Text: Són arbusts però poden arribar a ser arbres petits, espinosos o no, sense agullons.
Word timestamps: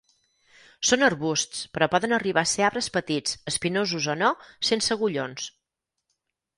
Són 0.91 1.07
arbusts 1.07 1.59
però 1.75 1.89
poden 1.97 2.17
arribar 2.19 2.45
a 2.47 2.51
ser 2.53 2.67
arbres 2.71 2.89
petits, 2.97 3.39
espinosos 3.55 4.11
o 4.15 4.19
no, 4.27 4.35
sense 4.73 5.01
agullons. 5.01 5.51